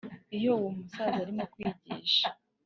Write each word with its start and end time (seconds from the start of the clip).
iyo 0.37 0.49
uwo 0.55 0.67
umusaza 0.71 1.17
arimo 1.23 1.43
kwigisha, 1.53 2.27